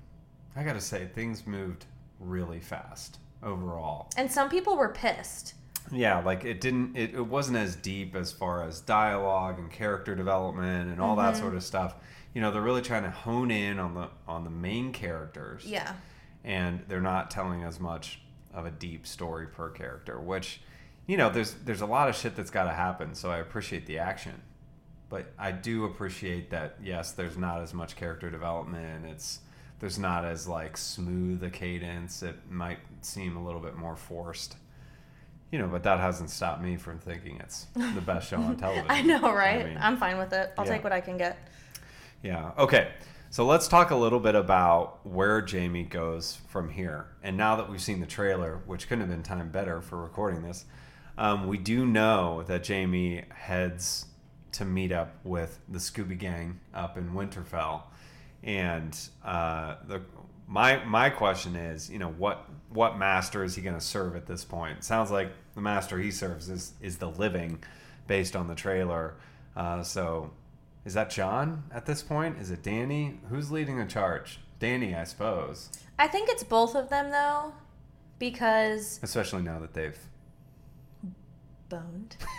[0.55, 1.87] I gotta say things moved
[2.21, 4.09] really fast overall.
[4.17, 5.55] and some people were pissed.
[5.93, 6.97] Yeah, like it didn't.
[6.97, 11.33] It, it wasn't as deep as far as dialogue and character development and all Mm-hmm.
[11.33, 11.95] that sort of stuff.
[12.35, 15.65] You know, they're really trying to hone in on the on the main characters.
[15.65, 15.95] Yeah.
[16.45, 18.21] and they're not telling as much
[18.53, 20.61] of a deep story per character which
[21.07, 23.85] you know there's there's a lot of shit that's got to happen so i appreciate
[23.87, 24.33] the action
[25.11, 29.41] but i do appreciate that yes there's not as much character development it's
[29.81, 34.57] there's not as like smooth a cadence it might seem a little bit more forced
[35.51, 38.91] you know but that hasn't stopped me from thinking it's the best show on television
[38.91, 39.67] I know, right?
[39.67, 40.53] mean, I'm fine with it.
[40.59, 40.73] I'll yeah.
[40.73, 41.39] take what I can get.
[42.23, 42.53] yeah.
[42.59, 42.89] Okay.
[43.31, 47.09] So let's talk a little bit about where Jaime goes from here.
[47.23, 50.43] And now that we've seen the trailer, which couldn't have been timed better for recording
[50.43, 50.65] this,
[51.19, 54.07] um, we do know that Jaime heads
[54.53, 57.83] to meet up with the Scooby Gang up in Winterfell.
[58.47, 60.01] And uh, the
[60.47, 64.27] my my question is, you know, what what master is he going to serve at
[64.27, 64.85] this point?
[64.85, 67.63] sounds like the master he serves is is the living,
[68.07, 69.17] based on the trailer.
[69.57, 70.31] Uh, so
[70.85, 72.39] is that Jon at this point?
[72.39, 73.19] Is it Dany?
[73.29, 74.39] Who's leading the charge?
[74.61, 75.69] Dany, I suppose.
[75.99, 77.53] I think it's both of them though,
[78.21, 79.99] because Especially now that they've.
[81.69, 82.17] boned.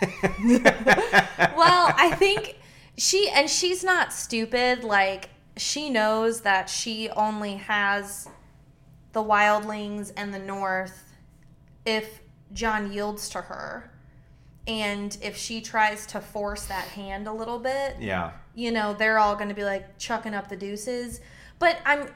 [1.54, 2.56] well, I think
[2.96, 4.82] she and she's not stupid.
[4.84, 5.28] Like
[5.60, 8.28] she knows that she only has
[9.12, 11.14] the wildlings and the north
[11.84, 12.20] if
[12.52, 13.90] Jon yields to her.
[14.66, 18.32] And if she tries to force that hand a little bit, yeah.
[18.54, 21.20] you know, they're all going to be like chucking up the deuces.
[21.58, 22.08] But I'm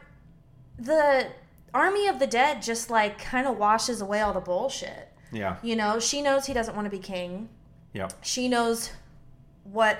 [0.79, 1.29] the
[1.73, 5.09] army of the dead just like kind of washes away all the bullshit.
[5.33, 5.57] Yeah.
[5.63, 7.49] You know, she knows he doesn't want to be king.
[7.95, 8.09] Yeah.
[8.21, 8.91] She knows
[9.65, 9.99] what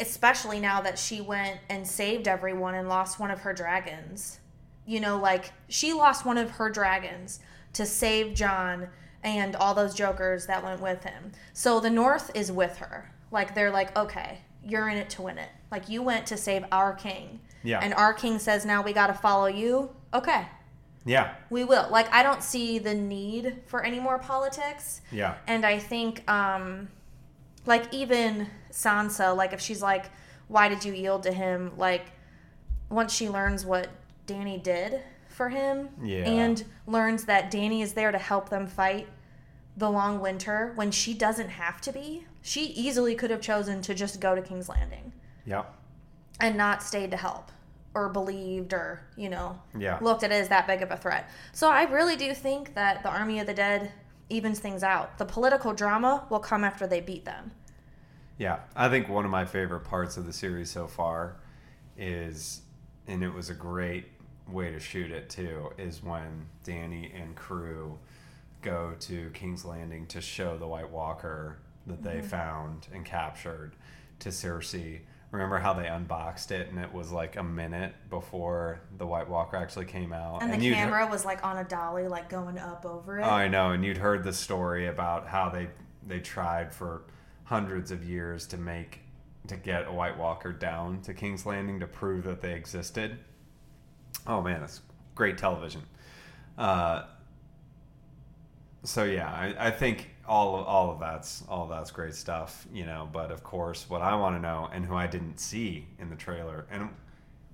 [0.00, 4.40] especially now that she went and saved everyone and lost one of her dragons.
[4.86, 7.40] You know, like she lost one of her dragons
[7.74, 8.88] to save Jon
[9.22, 11.32] and all those jokers that went with him.
[11.52, 13.10] So the North is with her.
[13.30, 15.48] Like they're like, "Okay, you're in it to win it.
[15.70, 17.80] Like you went to save our king." Yeah.
[17.80, 20.46] And our king says, "Now we got to follow you." Okay.
[21.06, 21.34] Yeah.
[21.50, 21.88] We will.
[21.90, 25.00] Like I don't see the need for any more politics.
[25.10, 25.34] Yeah.
[25.46, 26.88] And I think, um,
[27.66, 30.06] like, even Sansa, like, if she's like,
[30.48, 31.72] why did you yield to him?
[31.76, 32.06] Like,
[32.90, 33.88] once she learns what
[34.26, 36.24] Dany did for him Yeah.
[36.28, 39.08] and learns that Dany is there to help them fight
[39.76, 43.94] the long winter when she doesn't have to be, she easily could have chosen to
[43.94, 45.12] just go to King's Landing
[45.46, 45.72] Yep.
[46.40, 47.50] and not stayed to help
[47.94, 49.98] or believed or, you know, Yeah.
[50.00, 51.28] looked at it as that big of a threat.
[51.52, 53.92] So I really do think that the Army of the Dead
[54.28, 55.18] evens things out.
[55.18, 57.52] The political drama will come after they beat them.
[58.38, 61.36] Yeah, I think one of my favorite parts of the series so far
[61.96, 62.62] is,
[63.06, 64.06] and it was a great
[64.48, 67.98] way to shoot it too, is when Dany and crew
[68.62, 72.26] go to King's Landing to show the White Walker that they Mm-hmm.
[72.28, 73.72] found and captured
[74.20, 75.00] to Cersei.
[75.30, 79.56] Remember how they unboxed it and it was like a minute before the White Walker
[79.56, 82.84] actually came out, And, the you'd- camera was like on a dolly, like going up
[82.86, 83.22] over it.
[83.22, 85.68] Oh, I know, and you'd heard the story about how they
[86.06, 87.02] they tried for
[87.44, 89.00] hundreds of years to make
[89.46, 93.18] to get a White Walker down to King's Landing to prove that they existed.
[94.26, 94.80] Oh man, that's
[95.14, 95.82] great television.
[96.56, 97.02] Uh,
[98.84, 102.66] so yeah, I, I think all of, all of that's all of that's great stuff,
[102.72, 103.08] you know.
[103.12, 106.16] But of course, what I want to know and who I didn't see in the
[106.16, 106.88] trailer and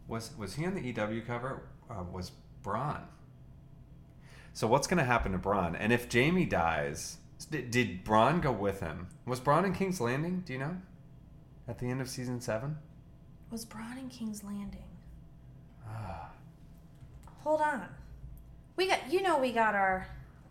[0.06, 1.62] was was he on the EW cover?
[1.90, 3.02] Uh, was Bronn?
[4.52, 5.76] So what's going to happen to Bronn?
[5.78, 9.08] And if Jaime dies, did, did Bronn go with him?
[9.26, 10.42] Was Bronn in King's Landing?
[10.46, 10.76] Do you know?
[11.68, 12.76] At the end of season seven.
[13.50, 14.84] Was Bronn in King's Landing?
[17.42, 17.86] Hold on.
[18.76, 20.06] We got you know we got our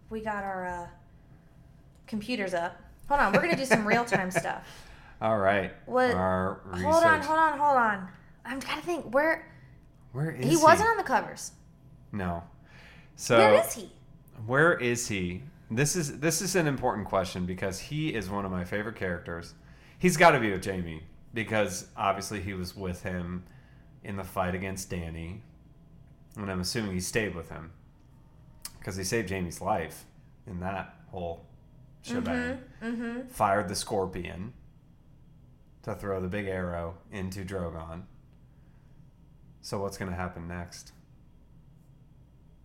[0.09, 0.87] we got our uh,
[2.07, 2.77] computers up.
[3.07, 4.67] Hold on, we're gonna do some real time stuff.
[5.21, 5.71] All right.
[5.85, 6.11] What?
[6.11, 8.07] Our Hold on, hold on, hold on.
[8.45, 9.45] I'm trying to think where
[10.13, 10.51] Where is he?
[10.51, 11.51] he wasn't on the covers.
[12.11, 12.43] No.
[13.15, 13.91] So where is he?
[14.45, 15.43] Where is he?
[15.71, 19.53] This is this is an important question because he is one of my favorite characters.
[19.99, 21.03] He's got to be with Jaime
[21.33, 23.43] because obviously he was with him
[24.03, 25.41] in the fight against Dany,
[26.35, 27.71] and I'm assuming he stayed with him
[28.79, 30.05] because he saved Jaime's life
[30.47, 31.45] in that whole
[32.01, 32.59] shebang.
[32.81, 33.27] Mm-hmm.
[33.27, 34.53] Fired the scorpion
[35.83, 38.03] to throw the big arrow into Drogon.
[39.61, 40.93] So what's going to happen next?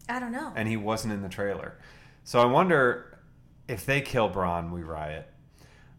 [0.08, 0.52] I don't know.
[0.54, 1.78] and he wasn't in the trailer.
[2.24, 3.18] So I wonder
[3.68, 5.28] if they kill Bronn, we riot.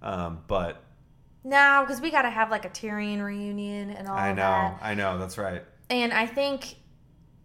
[0.02, 0.84] Um, but
[1.44, 4.80] No, because we got to have like a Tyrion reunion and all I know, that.
[4.82, 5.64] I know, that's right.
[5.90, 6.76] And I think,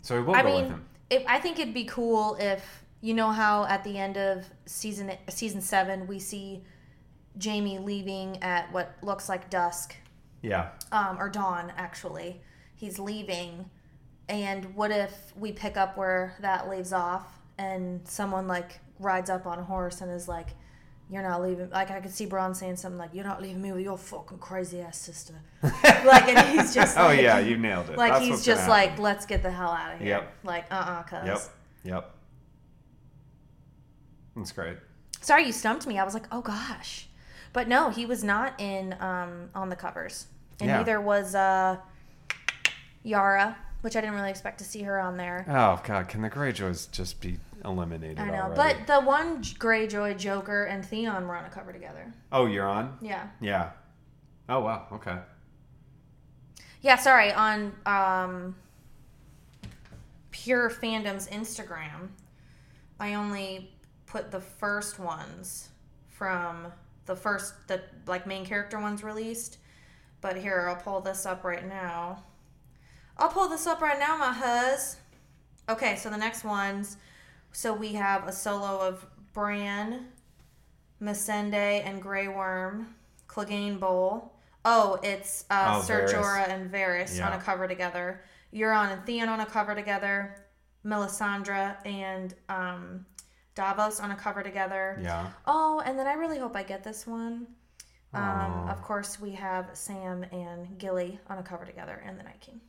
[0.03, 0.85] So we will I go with him.
[1.11, 5.13] it, I think it'd be cool if you know how at the end of season
[5.29, 6.63] season seven we see
[7.43, 9.95] Jaime leaving at what looks like dusk,
[10.43, 12.41] Yeah, um, or dawn actually.
[12.75, 13.71] He's leaving,
[14.29, 19.47] and what if we pick up where that leaves off, and someone like rides up
[19.47, 20.49] on a horse and is like.
[21.13, 21.69] You're not leaving.
[21.71, 24.39] Like I could see Bronn saying something like, "You're not leaving me with your fucking
[24.39, 27.99] crazy ass sister." like, and he's just Like, oh yeah, you nailed it.
[27.99, 28.71] like That's he's just happen.
[28.71, 30.09] like, let's get the hell out of here.
[30.09, 30.35] Yep.
[30.45, 31.27] Like, uh, uh cuz.
[31.27, 31.41] Yep,
[31.83, 32.15] yep.
[34.37, 34.77] That's great.
[35.21, 35.99] Sorry, you stumped me.
[35.99, 37.09] I was like, oh gosh,
[37.53, 40.29] but no, he was not in um on the covers,
[40.61, 40.77] and Yeah.
[40.77, 41.79] neither was uh
[43.03, 45.45] Yara, which I didn't really expect to see her on there.
[45.49, 48.19] Oh god, can the Greyjoys just be eliminated?
[48.19, 48.57] I know, already?
[48.57, 52.13] but the one Greyjoy, Joker, and Theon were on a cover together.
[52.33, 52.99] oh, you're on.
[53.01, 53.71] Yeah, Yeah.
[54.49, 54.87] Oh wow.
[54.93, 55.17] Okay.
[56.83, 56.97] yeah.
[56.97, 58.57] Sorry, on um
[60.31, 62.09] Pure Fandom's Instagram,
[62.99, 63.71] I only
[64.07, 65.69] put the first ones
[66.09, 66.73] from
[67.07, 69.59] the first the like main character ones released.
[70.21, 72.25] But here, I'll pull this up right now.
[73.17, 74.97] I'll pull this up right now, my huz.
[75.69, 76.97] Okay, so the next ones.
[77.53, 80.07] So we have a solo of Bran,
[81.03, 82.95] Missandei, and Grey Worm,
[83.29, 84.35] Clegane Bowl.
[84.65, 86.07] Oh, it's uh, Oh, Ser.
[86.07, 88.23] Jorah and Varys on a cover together.
[88.53, 90.37] Euron and Theon on a cover together.
[90.85, 93.05] Melisandre and um,
[93.55, 94.99] Davos on a cover together.
[95.03, 95.31] Yeah.
[95.47, 97.47] Oh, and then I really hope I get this one.
[98.13, 102.41] Um, of course, we have Sam and Gilly on a cover together, and the Night
[102.41, 102.61] King.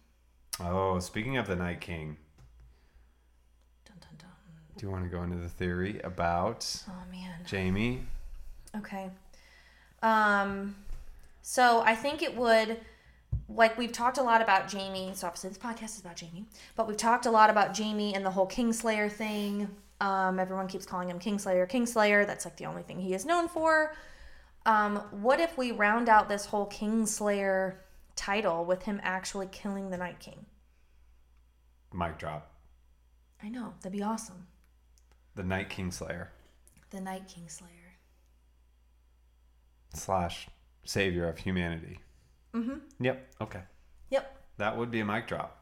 [0.60, 2.18] Oh, speaking of the Night King.
[4.82, 7.46] Do you want to go into the theory about Oh man.
[7.48, 8.02] Jaime?
[8.76, 9.12] Okay.
[10.02, 10.76] Um,
[11.44, 12.80] so I think it would,
[13.48, 15.12] like we've talked a lot about Jaime.
[15.14, 18.26] So obviously this podcast is about Jaime, but we've talked a lot about Jaime and
[18.26, 19.70] the whole Kingslayer thing.
[20.00, 22.26] Um, everyone keeps calling him Kingslayer, Kingslayer.
[22.26, 23.94] That's like the only thing he is known for.
[24.66, 27.76] Um, what if we round out this whole Kingslayer
[28.16, 30.44] title with him actually killing the Night King?
[31.94, 32.52] Mic drop.
[33.44, 34.48] I know that'd be awesome.
[35.36, 36.28] The Night Kingslayer
[36.90, 37.68] The Night Kingslayer.
[39.94, 40.48] slash
[40.84, 42.00] savior of humanity.
[42.54, 42.78] Mm-hmm.
[43.00, 43.28] Yep.
[43.42, 43.62] Okay.
[44.10, 44.38] Yep.
[44.58, 45.58] That would be a mic drop.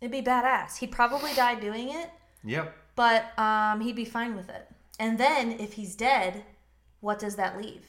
[0.00, 0.76] It'd be badass.
[0.78, 2.10] He'd probably die doing it.
[2.44, 2.74] Yep.
[2.94, 4.68] but um, he'd be fine with it.
[5.00, 6.44] And then if he's dead,
[7.00, 7.84] what does that leave?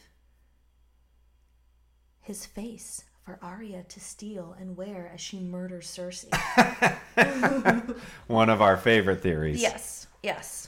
[2.22, 6.32] His face for Arya to steal and wear as she murders Cersei.
[8.28, 9.62] One of our favorite theories.
[9.62, 10.68] yes, yes.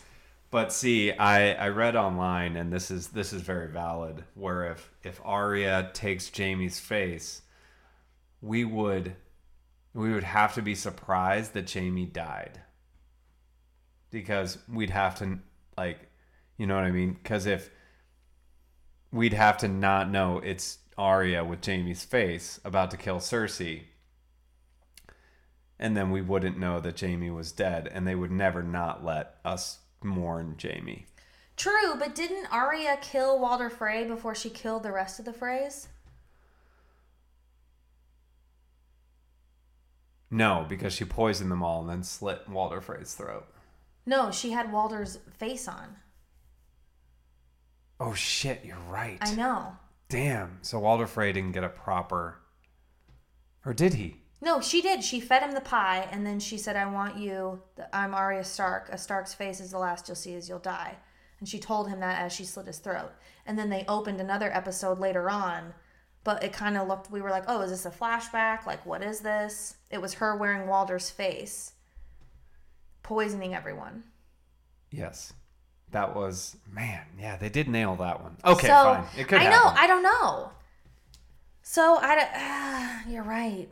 [0.49, 4.23] But see, I, I read online, and this is this is very valid.
[4.33, 7.41] Where if if Arya takes Jaime's face,
[8.41, 9.15] we would
[9.93, 12.61] we would have to be surprised that Jaime died
[14.09, 15.39] because we'd have to
[15.77, 15.99] like,
[16.57, 17.17] you know what I mean?
[17.21, 17.69] Because if
[19.11, 23.83] we'd have to not know it's Arya with Jaime's face about to kill Cersei.
[25.79, 29.35] And then we wouldn't know that Jaime was dead, and they would never not let
[29.45, 31.05] us mourn Jaime.
[31.55, 35.87] True, but didn't Arya kill Walder Frey before she killed the rest of the Freys?
[40.29, 43.47] No, because she poisoned them all and then slit Walder Frey's throat.
[44.05, 45.97] No, she had Walder's face on.
[47.99, 49.17] Oh shit, you're right.
[49.21, 49.77] I know.
[50.09, 50.59] Damn.
[50.61, 52.39] So Walder Frey didn't get a proper.
[53.65, 54.21] Or did he?
[54.39, 55.03] No, she did.
[55.03, 57.61] She fed him the pie, and then she said, "I want you.
[57.91, 58.89] I'm Arya Stark.
[58.91, 60.97] A Stark's face is the last you'll see as you'll die."
[61.39, 63.11] And she told him that as she slit his throat.
[63.45, 65.73] And then they opened another episode later on,
[66.23, 67.09] but it kind of looked.
[67.09, 68.65] We were like, "Oh, is this a flashback?
[68.65, 71.73] Like, what is this?" It was her wearing Walder's face,
[73.01, 74.03] poisoning everyone.
[74.91, 75.33] Yes.
[75.91, 78.37] That was man, yeah, they did nail that one.
[78.43, 79.05] Okay, so, fine.
[79.17, 79.63] It could I know.
[79.65, 80.51] I don't know.
[81.63, 83.03] So I.
[83.05, 83.69] Uh, you're right.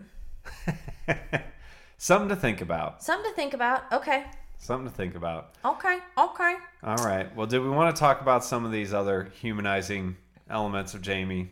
[1.98, 3.04] Something to think about.
[3.04, 3.91] Something to think about.
[3.91, 4.26] Okay.
[4.58, 5.54] Something to think about.
[5.64, 6.00] Okay.
[6.18, 6.56] Okay.
[6.84, 7.34] All right.
[7.36, 10.18] Well, do we want to talk about some of these other humanizing
[10.50, 11.50] elements of Jaime?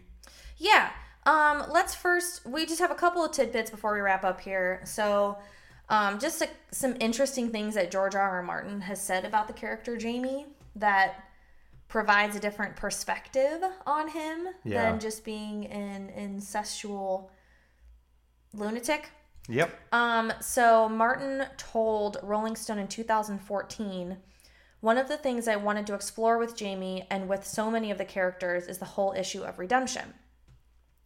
[0.57, 0.89] Yeah.
[1.25, 4.81] Um, let's first, we just have a couple of tidbits before we wrap up here.
[4.83, 5.37] So,
[5.89, 8.21] um, just a, some interesting things that George R.
[8.29, 8.43] R.
[8.43, 11.23] Martin has said about the character Jaime that
[11.87, 14.89] provides a different perspective on him Yeah.
[14.89, 17.29] than just being an incestual
[18.53, 19.09] lunatic.
[19.49, 19.77] Yep.
[19.91, 24.17] Um, so Martin told Rolling Stone in 2014,
[24.79, 27.97] one of the things I wanted to explore with Jaime and with so many of
[27.97, 30.13] the characters is the whole issue of redemption.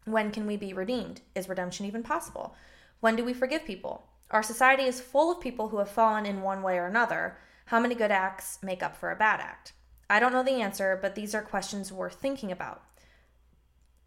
[0.06, 1.22] When can we be redeemed?
[1.36, 2.56] Is redemption even possible?
[3.00, 4.08] When do we forgive people?
[4.32, 7.38] Our society is full of people who have fallen in one way or another.
[7.66, 9.74] How many good acts make up for a bad act?
[10.10, 12.82] I don't know the answer, but these are questions worth thinking about.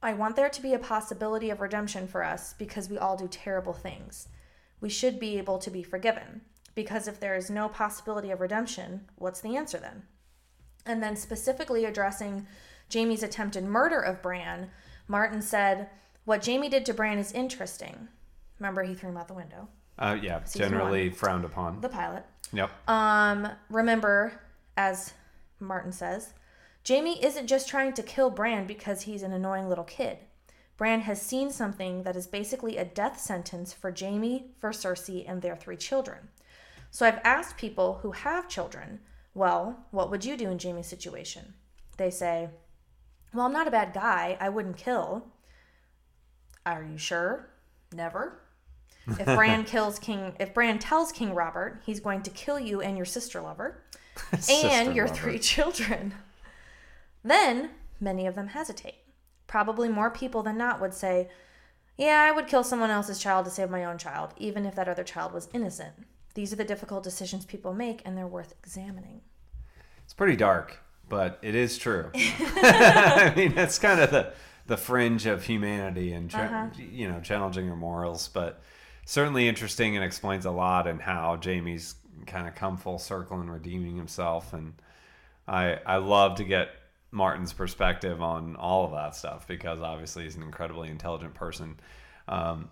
[0.03, 3.28] I want there to be a possibility of redemption for us because we all do
[3.28, 4.28] terrible things.
[4.80, 6.40] We should be able to be forgiven.
[6.74, 10.05] Because if there is no possibility of redemption, what's the answer then?
[10.86, 12.46] And then specifically addressing
[12.92, 14.70] Jaime's attempted murder of Bran,
[15.07, 15.90] Martin said,
[16.24, 18.09] What Jaime did to Bran is interesting.
[18.59, 19.68] Remember, he threw him out the window.
[19.98, 20.42] Uh, yeah.
[20.44, 21.80] Season generally frowned upon.
[21.80, 22.24] The pilot.
[22.53, 22.70] Yep.
[22.88, 24.40] Um, remember,
[24.76, 25.12] as
[25.59, 26.32] Martin says,
[26.87, 30.18] Jaime isn't just trying to kill Bran because he's an annoying little kid.
[30.76, 35.43] Bran has seen something that is basically a death sentence for Jaime, for Cersei, and
[35.43, 36.28] their three children.
[36.91, 39.01] So I've asked people who have children,
[39.35, 41.53] well, what would you do in Jaime's situation?
[41.99, 42.49] They say,
[43.35, 44.37] well, I'm not a bad guy.
[44.41, 45.26] I wouldn't kill.
[46.66, 47.51] Are you sure?
[47.93, 48.41] Never.
[49.07, 52.97] If Bran kills King, if Bran tells King Robert he's going to kill you and
[52.97, 53.83] your sister lover,
[54.33, 56.14] and Sister your three children.
[57.23, 58.97] Then many of them hesitate.
[59.47, 61.29] Probably more people than not would say,
[61.97, 64.89] Yeah, I would kill someone else's child to save my own child, even if that
[64.89, 65.95] other child was innocent.
[66.35, 69.23] These are the difficult decisions people make, and they're worth examining.
[70.05, 72.11] It's pretty dark, but it is true.
[72.14, 74.33] I mean, that's kind of the
[74.66, 76.66] the fringe of humanity and cha- uh-huh.
[76.79, 78.62] you know challenging your morals, but
[79.05, 81.97] certainly interesting and explains a lot in how Jaime's
[82.27, 84.53] kind of come full circle and redeeming himself.
[84.53, 84.75] And
[85.49, 86.71] I I love to get
[87.13, 91.79] Martin's perspective on all of that stuff because obviously he's an incredibly intelligent person
[92.29, 92.71] um,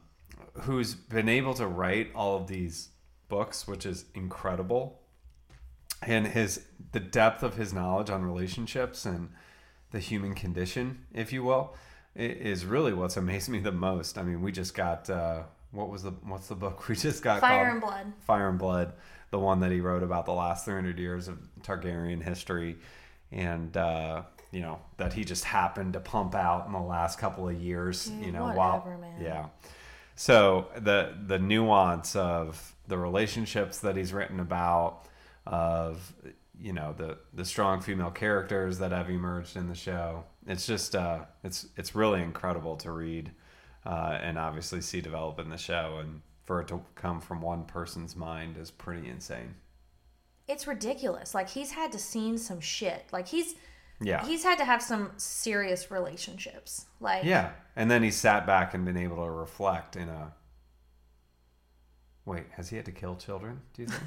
[0.62, 2.88] who's been able to write all of these
[3.28, 5.00] books, which is incredible
[6.02, 9.30] and his the depth of his knowledge on relationships and
[9.90, 11.74] the human condition, if you will,
[12.14, 14.18] is really what's amazed me the most.
[14.18, 17.40] I mean, we just got uh, what was the what's the book we just got?
[17.40, 17.72] Fire called?
[17.72, 18.12] and Blood.
[18.20, 18.92] Fire and Blood,
[19.30, 22.76] the one that he wrote about the last 300 years of Targaryen history,
[23.32, 27.48] and uh, you know that he just happened to pump out in the last couple
[27.48, 28.06] of years.
[28.06, 29.22] Dude, you know, whatever, while man.
[29.22, 29.46] yeah.
[30.14, 35.04] So the the nuance of the relationships that he's written about,
[35.46, 36.12] of
[36.60, 40.24] you know the the strong female characters that have emerged in the show.
[40.46, 43.30] It's just uh, it's it's really incredible to read,
[43.84, 47.64] uh, and obviously see develop in the show, and for it to come from one
[47.64, 49.54] person's mind is pretty insane.
[50.48, 51.34] It's ridiculous.
[51.34, 53.04] Like he's had to seen some shit.
[53.12, 53.54] Like he's
[54.00, 54.24] Yeah.
[54.24, 56.86] he's had to have some serious relationships.
[57.00, 60.32] Like Yeah, and then he sat back and been able to reflect in a.
[62.24, 63.60] Wait, has he had to kill children?
[63.74, 64.02] Do you think?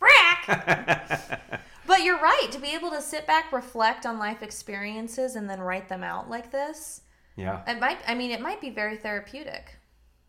[0.00, 1.40] Frack!
[1.86, 2.48] but you're right.
[2.52, 6.30] To be able to sit back, reflect on life experiences, and then write them out
[6.30, 7.02] like this,
[7.36, 7.98] yeah, it might.
[8.06, 9.76] I mean, it might be very therapeutic.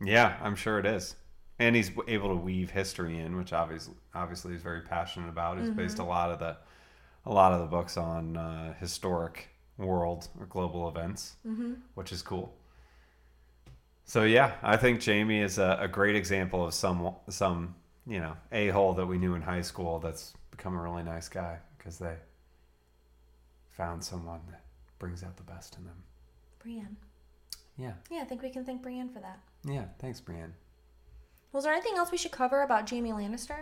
[0.03, 1.15] yeah, I'm sure it is.
[1.61, 5.59] And he's able to weave history in, which obviously, obviously, he's very passionate about.
[5.59, 6.57] He's based a lot of the,
[7.25, 11.73] a lot of the books on uh, historic world or global events, mm-hmm.
[11.95, 12.53] which is cool.
[14.05, 18.35] So yeah, I think Jaime is a, a great example of some some you know
[18.51, 21.97] a hole that we knew in high school that's become a really nice guy because
[21.97, 22.15] they
[23.69, 24.63] found someone that
[24.99, 26.03] brings out the best in them.
[26.59, 26.97] Brienne.
[27.77, 29.39] Yeah, Yeah, I think we can thank Brienne for that.
[29.63, 29.85] yeah.
[29.99, 30.53] Thanks, Brienne.
[31.51, 33.57] Was there anything else we should cover about Jaime Lannister?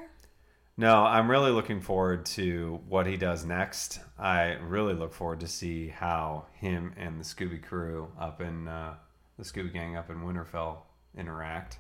[0.78, 4.00] No, I'm really looking forward to what he does next.
[4.18, 8.96] I really look forward to see how him and the Scooby crew up in uh,
[9.38, 10.84] the Scooby gang up in Winterfell
[11.18, 11.80] interact.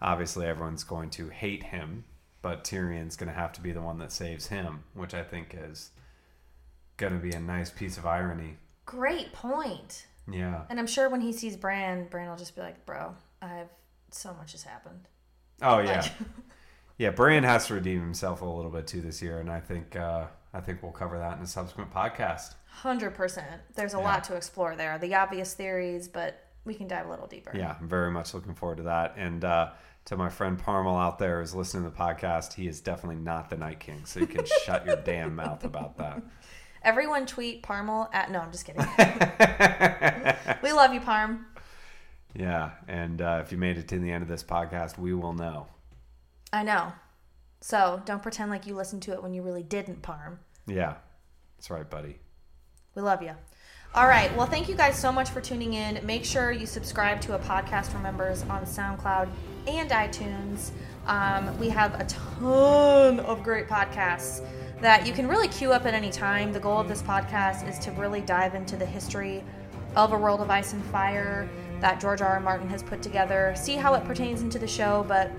[0.00, 2.04] Obviously, everyone's going to hate him,
[2.40, 5.54] but Tyrion's going to have to be the one that saves him, which I think
[5.54, 5.90] is
[6.96, 8.56] going to be a nice piece of irony.
[8.86, 10.06] Great point.
[10.30, 10.62] Yeah.
[10.70, 13.68] And I'm sure when he sees Bran, Bran will just be like, "Bro, I've
[14.10, 15.08] so much has happened."
[15.62, 16.00] Oh yeah.
[16.02, 16.12] Like-
[16.98, 19.96] Yeah, Bran has to redeem himself a little bit too this year, and I think
[19.96, 22.54] uh, I think we'll cover that in a subsequent podcast.
[22.66, 23.60] Hundred percent.
[23.74, 24.04] There's a Yeah.
[24.04, 24.98] lot to explore there.
[24.98, 27.52] The obvious theories, but we can dive a little deeper.
[27.56, 29.14] Yeah, I'm very much looking forward to that.
[29.16, 29.70] And uh,
[30.06, 33.48] to my friend Parmal out there who's listening to the podcast, he is definitely not
[33.48, 36.22] the Night King, so you can shut your damn mouth about that.
[36.82, 38.30] Everyone tweet Parmal at.
[38.30, 38.82] No, I'm just kidding.
[40.62, 41.44] we love you, Parm.
[42.34, 45.32] Yeah, and uh, if you made it to the end of this podcast, we will
[45.32, 45.66] know.
[46.52, 46.92] I know.
[47.60, 50.38] So don't pretend like you listened to it when you really didn't, Parm.
[50.66, 50.94] Yeah,
[51.56, 52.18] that's right, buddy.
[52.94, 53.32] We love you.
[53.92, 54.34] All right.
[54.36, 55.98] Well, thank you guys so much for tuning in.
[56.06, 59.28] Make sure you subscribe to a Podcast Remembers on SoundCloud
[59.66, 60.70] and iTunes.
[61.06, 64.46] Um, we have a ton of great podcasts
[64.80, 66.52] that you can really queue up at any time.
[66.52, 69.42] The goal of this podcast is to really dive into the history
[69.96, 71.48] of A World of Ice and Fire
[71.80, 72.34] that George R.
[72.34, 72.40] R.
[72.40, 75.30] Martin has put together, see how it pertains into the show, but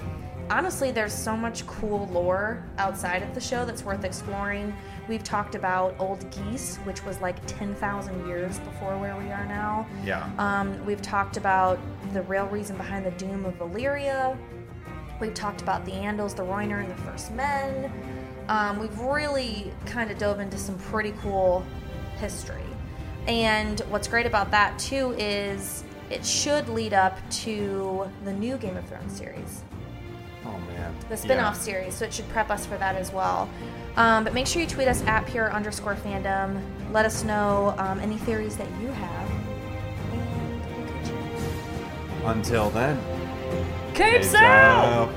[0.50, 4.74] honestly, there's so much cool lore outside of the show that's worth exploring.
[5.08, 9.88] We've talked about Old Ghis, which was like 10,000 years before where we are now.
[10.04, 10.30] Yeah.
[10.38, 11.80] Um, we've talked about
[12.14, 14.38] the real reason behind the doom of Valyria.
[15.20, 17.92] We've talked about the Andals, the Rhoynar, and the First Men.
[18.48, 21.64] Um, we've really kind of dove into some pretty cool
[22.18, 22.64] history.
[23.28, 28.76] And what's great about that, too, is it should lead up to the new Game
[28.78, 29.64] of Thrones series
[30.46, 30.94] Oh man.
[31.10, 33.48] the spin-off series, so it should prep us for that as well.
[33.96, 36.62] Um, but make sure you tweet us at pure underscore fandom.
[36.92, 39.30] Let us know um, any theories that you have.
[40.12, 41.10] And we'll catch
[42.22, 42.28] you.
[42.28, 43.00] Until then.
[43.94, 45.10] Capes Peace out.